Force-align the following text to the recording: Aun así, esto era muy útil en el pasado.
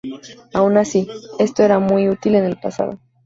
Aun 0.55 0.77
así, 0.79 1.07
esto 1.37 1.61
era 1.61 1.77
muy 1.77 2.09
útil 2.09 2.33
en 2.33 2.45
el 2.45 2.57
pasado. 2.59 2.97